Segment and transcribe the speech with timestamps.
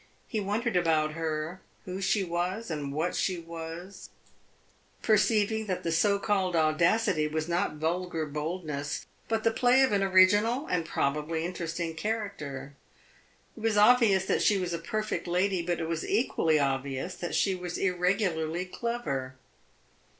[0.27, 4.09] He wondered about her who she was, and what she was
[5.03, 10.01] perceiving that the so called audacity was not vulgar boldness, but the play of an
[10.01, 12.73] original and probably interesting character.
[13.55, 17.35] It was obvious that she was a perfect lady, but it was equally obvious that
[17.35, 19.35] she was irregularly clever.